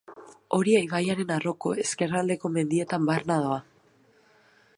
Oria 0.57 0.79
ibaiaren 0.85 1.33
arroko 1.35 1.75
ezkerraldeko 1.85 2.53
mendietan 2.57 3.09
barna 3.11 3.41
doa. 3.47 3.61